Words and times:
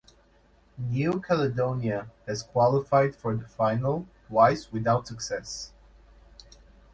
New 0.79 1.21
Caledonia 1.21 2.09
has 2.25 2.41
qualified 2.41 3.15
for 3.15 3.35
the 3.35 3.47
final 3.47 4.07
twice 4.27 4.71
without 4.71 5.05
success. 5.05 5.73